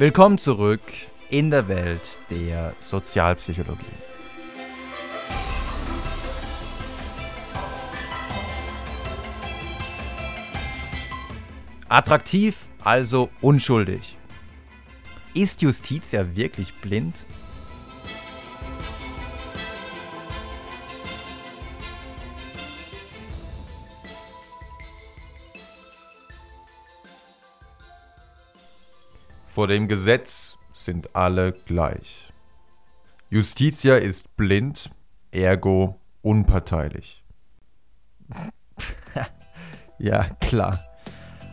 [0.00, 0.80] Willkommen zurück
[1.28, 3.82] in der Welt der Sozialpsychologie.
[11.88, 14.16] Attraktiv, also unschuldig.
[15.34, 17.26] Ist Justitia wirklich blind?
[29.58, 32.32] Vor dem Gesetz sind alle gleich.
[33.28, 34.88] Justitia ist blind,
[35.32, 37.24] ergo unparteilich.
[39.98, 40.84] ja, klar.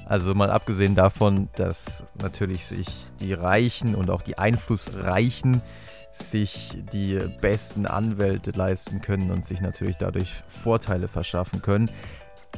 [0.06, 2.88] Also mal abgesehen davon, dass natürlich sich
[3.20, 5.64] die Reichen und auch die Einflussreichen
[6.12, 11.90] sich die besten Anwälte leisten können und sich natürlich dadurch Vorteile verschaffen können,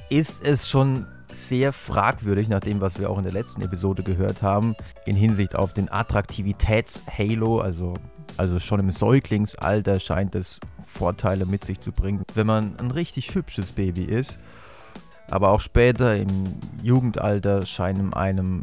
[0.09, 4.41] ist es schon sehr fragwürdig, nach dem, was wir auch in der letzten Episode gehört
[4.41, 7.93] haben, in Hinsicht auf den Attraktivitäts-Halo, also,
[8.37, 13.35] also schon im Säuglingsalter scheint es Vorteile mit sich zu bringen, wenn man ein richtig
[13.35, 14.39] hübsches Baby ist.
[15.29, 16.27] Aber auch später im
[16.81, 18.61] Jugendalter scheinen einem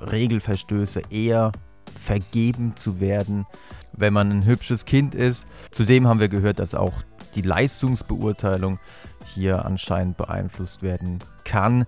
[0.00, 1.52] Regelverstöße eher
[1.94, 3.46] vergeben zu werden,
[3.92, 5.46] wenn man ein hübsches Kind ist.
[5.70, 6.94] Zudem haben wir gehört, dass auch
[7.34, 8.78] die Leistungsbeurteilung
[9.24, 11.84] hier anscheinend beeinflusst werden kann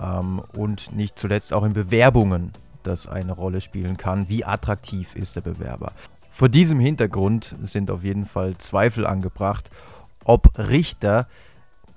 [0.00, 4.28] ähm, und nicht zuletzt auch in Bewerbungen das eine Rolle spielen kann.
[4.28, 5.92] Wie attraktiv ist der Bewerber?
[6.30, 9.70] Vor diesem Hintergrund sind auf jeden Fall Zweifel angebracht,
[10.24, 11.26] ob Richter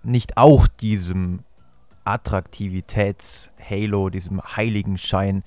[0.03, 1.39] nicht auch diesem
[2.05, 5.43] Attraktivitäts-Halo, diesem Heiligenschein,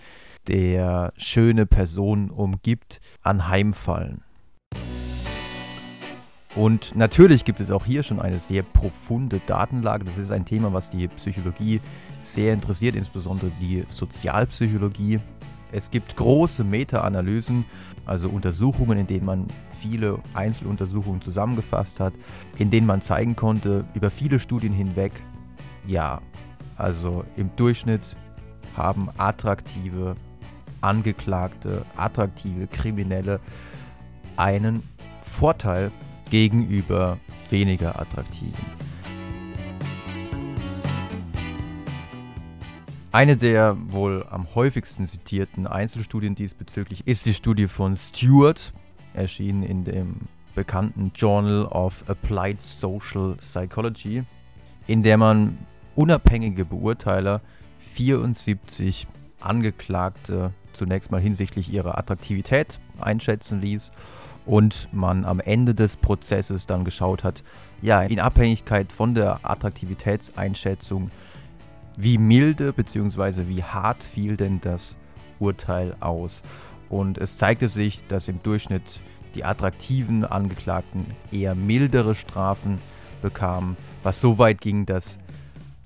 [0.46, 4.22] der schöne Person umgibt, anheimfallen.
[6.54, 10.04] Und natürlich gibt es auch hier schon eine sehr profunde Datenlage.
[10.04, 11.80] Das ist ein Thema, was die Psychologie
[12.20, 15.20] sehr interessiert, insbesondere die Sozialpsychologie.
[15.72, 17.64] Es gibt große Meta-Analysen,
[18.04, 22.12] also Untersuchungen, in denen man viele Einzeluntersuchungen zusammengefasst hat,
[22.58, 25.12] in denen man zeigen konnte, über viele Studien hinweg,
[25.86, 26.20] ja,
[26.76, 28.16] also im Durchschnitt
[28.76, 30.16] haben attraktive
[30.82, 33.40] Angeklagte, attraktive Kriminelle
[34.36, 34.82] einen
[35.22, 35.90] Vorteil
[36.32, 37.18] gegenüber
[37.50, 38.64] weniger attraktiven.
[43.12, 48.72] Eine der wohl am häufigsten zitierten Einzelstudien diesbezüglich ist die Studie von Stewart,
[49.12, 50.20] erschienen in dem
[50.54, 54.24] bekannten Journal of Applied Social Psychology,
[54.86, 55.58] in der man
[55.96, 57.42] unabhängige Beurteiler
[57.80, 59.06] 74
[59.38, 63.92] Angeklagte zunächst mal hinsichtlich ihrer Attraktivität einschätzen ließ
[64.46, 67.42] und man am Ende des Prozesses dann geschaut hat,
[67.80, 71.10] ja, in Abhängigkeit von der Attraktivitätseinschätzung,
[71.96, 73.48] wie milde bzw.
[73.48, 74.96] wie hart fiel denn das
[75.38, 76.42] Urteil aus.
[76.88, 79.00] Und es zeigte sich, dass im Durchschnitt
[79.34, 82.80] die attraktiven Angeklagten eher mildere Strafen
[83.22, 85.18] bekamen, was so weit ging, dass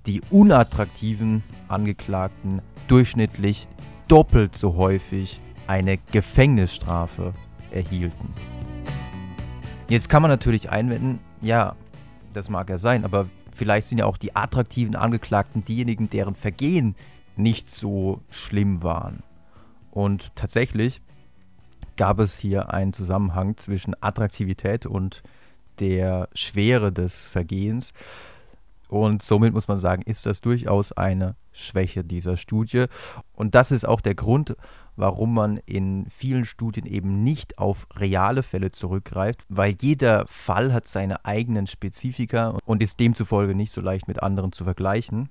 [0.06, 3.68] die unattraktiven Angeklagten durchschnittlich
[4.08, 7.34] doppelt so häufig eine Gefängnisstrafe
[7.76, 8.34] erhielten.
[9.88, 11.76] Jetzt kann man natürlich einwenden, ja,
[12.32, 16.96] das mag ja sein, aber vielleicht sind ja auch die attraktiven Angeklagten diejenigen, deren Vergehen
[17.36, 19.22] nicht so schlimm waren.
[19.92, 21.00] Und tatsächlich
[21.96, 25.22] gab es hier einen Zusammenhang zwischen Attraktivität und
[25.78, 27.92] der Schwere des Vergehens.
[28.88, 32.86] Und somit muss man sagen, ist das durchaus eine Schwäche dieser Studie.
[33.34, 34.56] Und das ist auch der Grund,
[34.96, 40.88] warum man in vielen Studien eben nicht auf reale Fälle zurückgreift, weil jeder Fall hat
[40.88, 45.28] seine eigenen Spezifika und ist demzufolge nicht so leicht mit anderen zu vergleichen.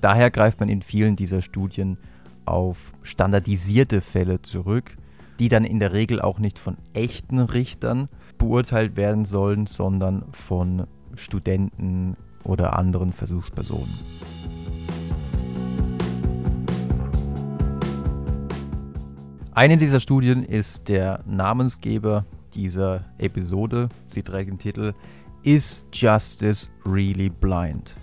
[0.00, 1.98] Daher greift man in vielen dieser Studien
[2.46, 4.96] auf standardisierte Fälle zurück,
[5.38, 10.86] die dann in der Regel auch nicht von echten Richtern beurteilt werden sollen, sondern von
[11.14, 14.39] Studenten oder anderen Versuchspersonen.
[19.52, 22.24] Eine dieser Studien ist der Namensgeber
[22.54, 23.88] dieser Episode.
[24.06, 24.94] Sie trägt den Titel
[25.42, 27.96] Is Justice Really Blind?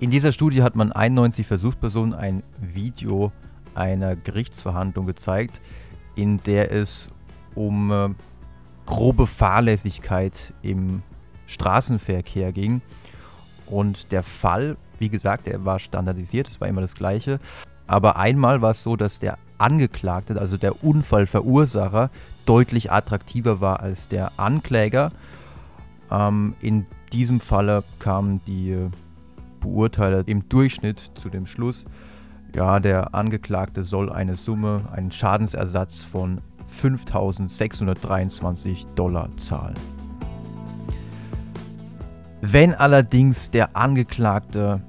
[0.00, 3.32] In dieser Studie hat man 91 Versuchspersonen ein Video
[3.74, 5.60] einer Gerichtsverhandlung gezeigt,
[6.16, 7.10] in der es
[7.54, 8.08] um äh,
[8.86, 11.02] grobe Fahrlässigkeit im
[11.46, 12.80] Straßenverkehr ging.
[13.66, 17.40] Und der Fall, wie gesagt, der war standardisiert, es war immer das gleiche.
[17.86, 22.10] Aber einmal war es so, dass der Angeklagte, also der Unfallverursacher,
[22.46, 25.10] deutlich attraktiver war als der Ankläger.
[26.10, 28.88] Ähm, in diesem Falle kamen die
[29.60, 31.84] Beurteiler im Durchschnitt zu dem Schluss,
[32.54, 36.40] Ja, der Angeklagte soll eine Summe, einen Schadensersatz von
[36.70, 39.74] 5.623 Dollar zahlen.
[42.40, 44.82] Wenn allerdings der Angeklagte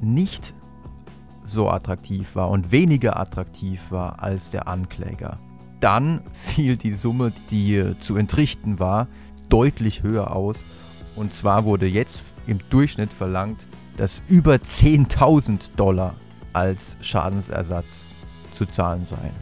[0.00, 0.54] nicht
[1.44, 5.38] so attraktiv war und weniger attraktiv war als der Ankläger,
[5.80, 9.08] dann fiel die Summe, die zu entrichten war,
[9.48, 10.64] deutlich höher aus.
[11.16, 16.14] Und zwar wurde jetzt im Durchschnitt verlangt, dass über 10.000 Dollar
[16.52, 18.12] als Schadensersatz
[18.52, 19.34] zu zahlen seien.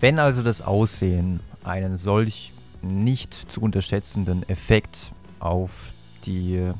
[0.00, 5.92] Wenn also das Aussehen einen solch nicht zu unterschätzenden Effekt auf
[6.24, 6.72] die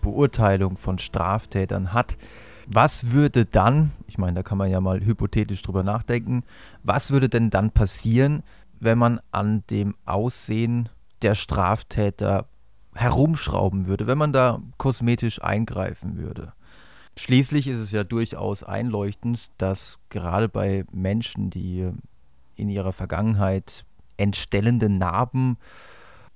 [0.00, 2.16] Beurteilung von Straftätern hat,
[2.68, 6.44] was würde dann, ich meine, da kann man ja mal hypothetisch drüber nachdenken,
[6.84, 8.44] was würde denn dann passieren,
[8.78, 10.88] wenn man an dem Aussehen
[11.22, 12.46] der Straftäter
[12.94, 16.52] herumschrauben würde, wenn man da kosmetisch eingreifen würde?
[17.16, 21.90] Schließlich ist es ja durchaus einleuchtend, dass gerade bei Menschen, die
[22.56, 23.84] in ihrer Vergangenheit
[24.16, 25.56] entstellende Narben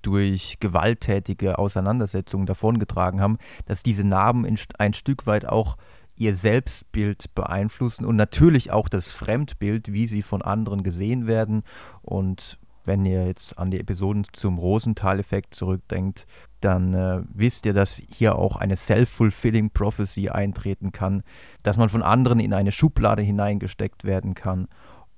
[0.02, 4.46] durch gewalttätige Auseinandersetzungen davongetragen haben, dass diese Narben
[4.78, 5.76] ein Stück weit auch
[6.16, 11.62] ihr Selbstbild beeinflussen und natürlich auch das Fremdbild, wie sie von anderen gesehen werden.
[12.02, 16.26] Und wenn ihr jetzt an die Episoden zum Rosenthal-Effekt zurückdenkt,
[16.60, 21.22] dann äh, wisst ihr, dass hier auch eine self-fulfilling prophecy eintreten kann,
[21.62, 24.66] dass man von anderen in eine Schublade hineingesteckt werden kann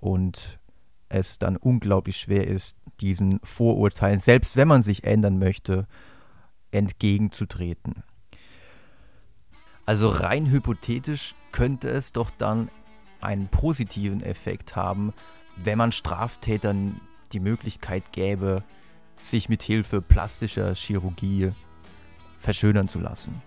[0.01, 0.59] und
[1.11, 5.87] es dann unglaublich schwer ist, diesen Vorurteilen, selbst wenn man sich ändern möchte,
[6.71, 8.03] entgegenzutreten.
[9.87, 12.71] Also rein hypothetisch könnte es doch dann
[13.21, 15.13] einen positiven Effekt haben,
[15.57, 17.01] wenn man Straftätern
[17.33, 18.63] die Möglichkeit gäbe,
[19.21, 21.53] sich mit Hilfe plastischer Chirurgie
[22.39, 23.43] verschönern zu lassen.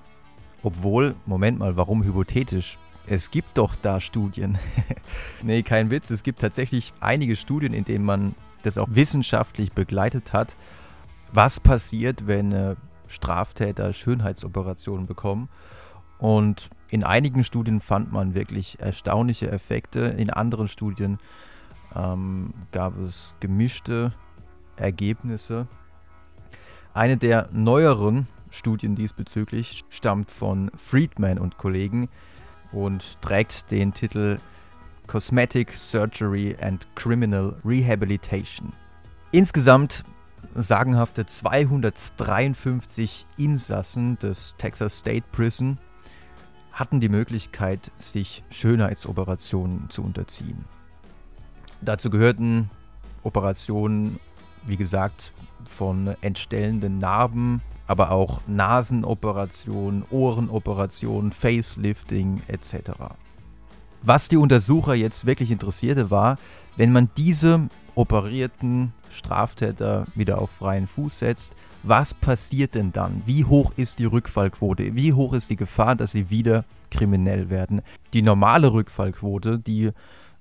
[0.62, 2.77] Obwohl, Moment mal, warum hypothetisch?
[3.05, 4.57] Es gibt doch da Studien.
[5.44, 6.09] nee, kein Witz.
[6.09, 10.55] Es gibt tatsächlich einige Studien, in denen man das auch wissenschaftlich begleitet hat,
[11.31, 12.75] was passiert, wenn äh,
[13.07, 15.50] Straftäter Schönheitsoperationen bekommen.
[16.17, 20.00] Und in einigen Studien fand man wirklich erstaunliche Effekte.
[20.00, 21.19] In anderen Studien
[21.95, 24.13] ähm, gab es gemischte
[24.77, 25.67] Ergebnisse.
[26.94, 32.07] Eine der neueren Studien diesbezüglich stammt von Friedman und Kollegen,
[32.74, 34.40] und trägt den Titel
[35.08, 38.74] Cosmetic Surgery and Criminal Rehabilitation.
[39.31, 40.04] Insgesamt
[40.56, 45.78] sagenhafte 253 Insassen des Texas State Prison
[46.72, 50.66] hatten die Möglichkeit, sich Schönheitsoperationen zu unterziehen.
[51.81, 52.70] Dazu gehörten
[53.24, 54.20] Operationen,
[54.66, 55.34] wie gesagt,
[55.66, 62.91] von entstellenden Narben, aber auch Nasenoperationen, Ohrenoperationen, Facelifting etc.
[64.01, 66.38] Was die Untersucher jetzt wirklich interessierte war,
[66.75, 71.53] wenn man diese operierten Straftäter wieder auf freien Fuß setzt,
[71.84, 73.22] was passiert denn dann?
[73.25, 74.96] Wie hoch ist die Rückfallquote?
[74.96, 77.81] Wie hoch ist die Gefahr, dass sie wieder kriminell werden?
[78.13, 79.91] Die normale Rückfallquote, die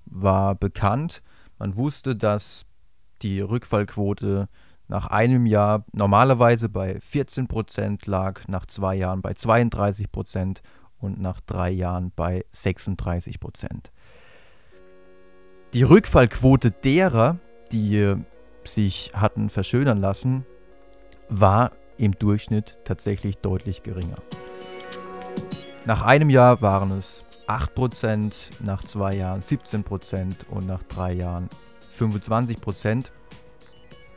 [0.06, 1.22] war bekannt.
[1.58, 2.64] Man wusste, dass
[3.22, 4.48] die Rückfallquote
[4.92, 10.60] nach einem Jahr normalerweise bei 14 Prozent lag, nach zwei Jahren bei 32 Prozent
[10.98, 13.90] und nach drei Jahren bei 36 Prozent.
[15.72, 17.38] Die Rückfallquote derer,
[17.72, 18.16] die
[18.64, 20.44] sich hatten verschönern lassen,
[21.30, 24.18] war im Durchschnitt tatsächlich deutlich geringer.
[25.86, 31.48] Nach einem Jahr waren es 8%, nach zwei Jahren 17% und nach drei Jahren
[31.98, 33.06] 25%.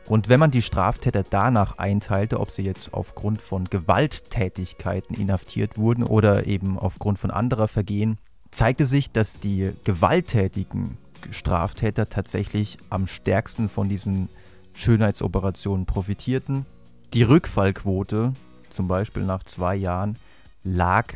[0.08, 6.04] Und wenn man die Straftäter danach einteilte, ob sie jetzt aufgrund von Gewalttätigkeiten inhaftiert wurden
[6.04, 8.16] oder eben aufgrund von anderer Vergehen,
[8.52, 10.96] zeigte sich, dass die gewalttätigen
[11.30, 14.28] Straftäter tatsächlich am stärksten von diesen
[14.74, 16.66] Schönheitsoperationen profitierten.
[17.12, 18.32] Die Rückfallquote,
[18.70, 20.18] zum Beispiel nach zwei Jahren,
[20.62, 21.14] lag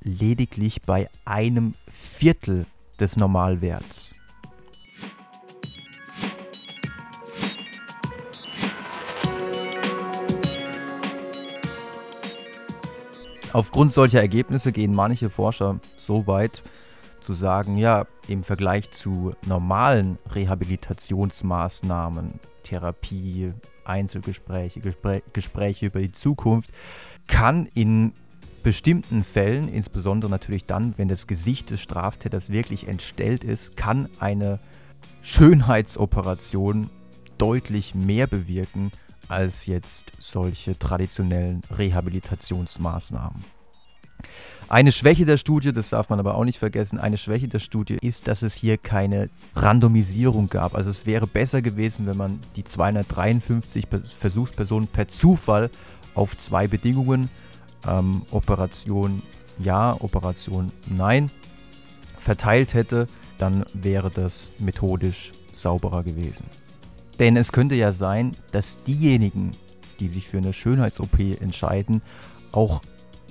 [0.00, 2.66] lediglich bei einem Viertel
[2.98, 4.10] des Normalwerts.
[13.54, 16.64] Aufgrund solcher Ergebnisse gehen manche Forscher so weit
[17.20, 23.52] zu sagen, ja, im Vergleich zu normalen Rehabilitationsmaßnahmen, Therapie,
[23.84, 26.70] Einzelgespräche, Gespräch, Gespräche über die Zukunft,
[27.28, 28.12] kann in
[28.64, 34.58] bestimmten Fällen, insbesondere natürlich dann, wenn das Gesicht des Straftäters wirklich entstellt ist, kann eine
[35.22, 36.90] Schönheitsoperation
[37.38, 38.90] deutlich mehr bewirken
[39.28, 43.44] als jetzt solche traditionellen Rehabilitationsmaßnahmen.
[44.68, 47.98] Eine Schwäche der Studie, das darf man aber auch nicht vergessen, eine Schwäche der Studie
[48.00, 50.74] ist, dass es hier keine Randomisierung gab.
[50.74, 55.70] Also es wäre besser gewesen, wenn man die 253 Versuchspersonen per Zufall
[56.14, 57.28] auf zwei Bedingungen,
[57.86, 59.22] ähm, Operation
[59.58, 61.30] ja, Operation nein,
[62.18, 63.06] verteilt hätte,
[63.38, 66.46] dann wäre das methodisch sauberer gewesen.
[67.18, 69.52] Denn es könnte ja sein, dass diejenigen,
[70.00, 72.02] die sich für eine Schönheits-OP entscheiden,
[72.52, 72.82] auch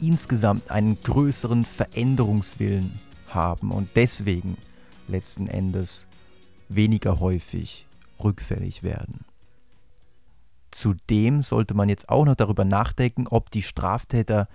[0.01, 4.57] insgesamt einen größeren Veränderungswillen haben und deswegen
[5.07, 6.07] letzten Endes
[6.69, 7.87] weniger häufig
[8.23, 9.25] rückfällig werden.
[10.71, 14.47] Zudem sollte man jetzt auch noch darüber nachdenken, ob die Straftäter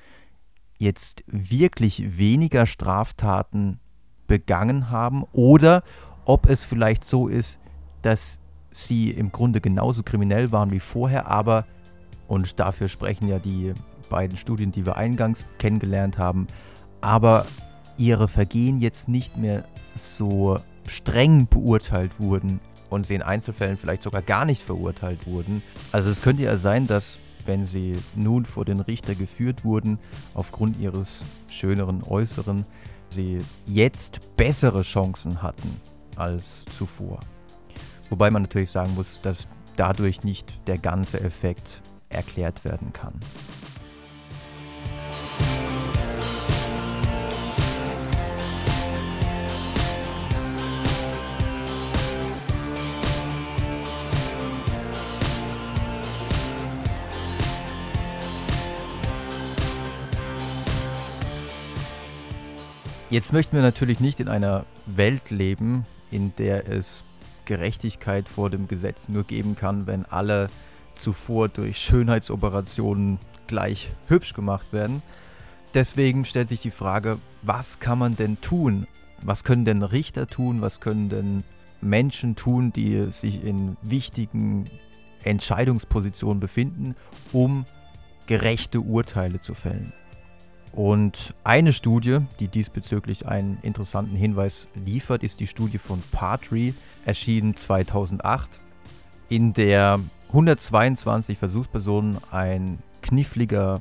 [0.79, 3.79] jetzt wirklich weniger Straftaten
[4.27, 5.83] begangen haben oder
[6.25, 7.59] ob es vielleicht so ist,
[8.03, 8.41] dass
[8.73, 11.67] sie im Grunde genauso kriminell waren wie vorher, aber,
[12.27, 13.73] und dafür sprechen ja die
[14.09, 16.47] beiden Studien, die wir eingangs kennengelernt haben,
[17.01, 17.47] aber
[17.97, 22.61] ihre Vergehen jetzt nicht mehr so streng beurteilt wurden
[22.91, 25.63] und sie in Einzelfällen vielleicht sogar gar nicht verurteilt wurden.
[25.93, 29.99] Also es könnte ja sein, dass wenn sie nun vor den Richter geführt wurden,
[30.35, 32.65] aufgrund ihres schöneren Äußeren,
[33.09, 35.81] sie jetzt bessere Chancen hatten
[36.17, 37.21] als zuvor.
[38.11, 43.15] Wobei man natürlich sagen muss, dass dadurch nicht der ganze Effekt erklärt werden kann.
[63.11, 67.05] Jetzt möchten wir natürlich nicht in einer Welt leben, in der es
[67.49, 70.49] Gerechtigkeit vor dem Gesetz nur geben kann, wenn alle
[70.95, 75.03] zuvor durch Schönheitsoperationen gleich hübsch gemacht werden.
[75.75, 78.87] Deswegen stellt sich die Frage, was kann man denn tun?
[79.23, 80.61] Was können denn Richter tun?
[80.61, 81.43] Was können denn
[81.81, 84.67] Menschen tun, die sich in wichtigen
[85.25, 86.95] Entscheidungspositionen befinden,
[87.33, 87.65] um
[88.27, 89.93] gerechte Urteile zu fällen?
[90.73, 97.57] Und eine Studie, die diesbezüglich einen interessanten Hinweis liefert, ist die Studie von Partry, erschienen
[97.57, 98.61] 2008,
[99.29, 103.81] in der 122 Versuchspersonen ein kniffliger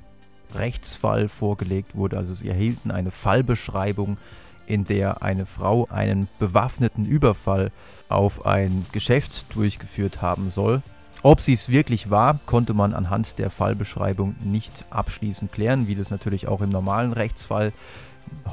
[0.56, 2.18] Rechtsfall vorgelegt wurde.
[2.18, 4.18] Also sie erhielten eine Fallbeschreibung,
[4.66, 7.72] in der eine Frau einen bewaffneten Überfall
[8.10, 10.82] auf ein Geschäft durchgeführt haben soll
[11.24, 16.12] ob sie es wirklich war, konnte man anhand der Fallbeschreibung nicht abschließend klären, wie das
[16.12, 17.74] natürlich auch im normalen Rechtsfall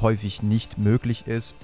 [0.01, 1.55] häufig nicht möglich ist.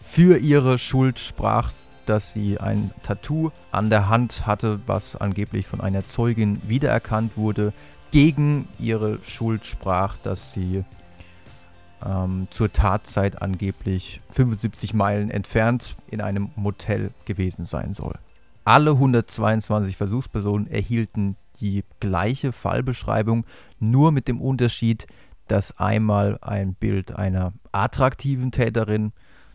[0.00, 1.72] Für ihre Schuld sprach,
[2.06, 7.72] dass sie ein Tattoo an der Hand hatte, was angeblich von einer Zeugin wiedererkannt wurde.
[8.10, 10.84] Gegen ihre Schuld sprach, dass sie
[12.04, 18.14] ähm, zur Tatzeit angeblich 75 Meilen entfernt in einem Motel gewesen sein soll.
[18.64, 23.44] Alle 122 Versuchspersonen erhielten die gleiche Fallbeschreibung,
[23.78, 25.06] nur mit dem Unterschied,
[25.48, 29.12] dass einmal ein Bild einer attraktiven Täterin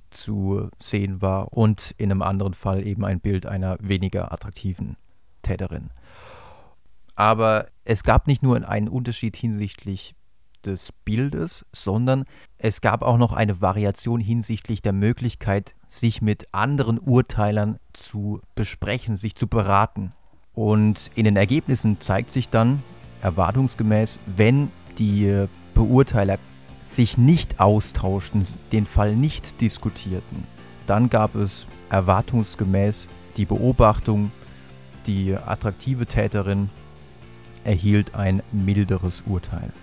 [0.09, 4.97] zu sehen war und in einem anderen Fall eben ein Bild einer weniger attraktiven
[5.41, 5.89] Täterin.
[7.15, 10.15] Aber es gab nicht nur einen Unterschied hinsichtlich
[10.65, 12.25] des Bildes, sondern
[12.57, 19.15] es gab auch noch eine Variation hinsichtlich der Möglichkeit, sich mit anderen Urteilern zu besprechen,
[19.15, 20.13] sich zu beraten.
[20.53, 22.81] Und in den Ergebnissen zeigt sich dann
[23.21, 26.39] erwartungsgemäß, wenn die Beurteiler
[26.83, 30.45] sich nicht austauschten, den Fall nicht diskutierten,
[30.85, 34.31] dann gab es erwartungsgemäß die Beobachtung,
[35.07, 36.69] die attraktive Täterin
[37.63, 39.73] erhielt ein milderes Urteil.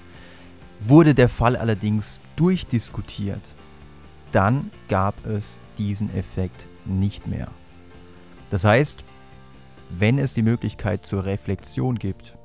[0.85, 3.55] Wurde der Fall allerdings durchdiskutiert,
[4.33, 7.49] dann gab es diesen Effekt nicht mehr.
[8.51, 9.05] Das heißt,
[9.91, 12.37] wenn es die Möglichkeit zur Reflexion gibt,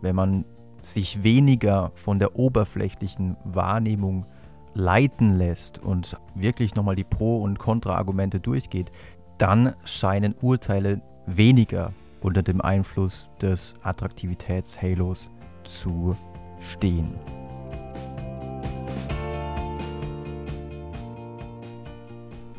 [0.00, 0.44] wenn man
[0.82, 4.26] sich weniger von der oberflächlichen Wahrnehmung
[4.74, 8.90] leiten lässt und wirklich nochmal die Pro- und Kontra-Argumente durchgeht,
[9.38, 15.30] dann scheinen Urteile weniger unter dem Einfluss des Attraktivitätshalos
[15.64, 16.16] zu
[16.60, 17.14] stehen.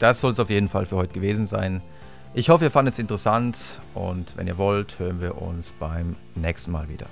[0.02, 1.82] Das soll es auf jeden Fall für heute gewesen sein.
[2.34, 3.58] Ich hoffe, ihr fandet es interessant
[3.94, 7.08] und wenn ihr wollt, hören wir uns beim nächsten Mal wieder.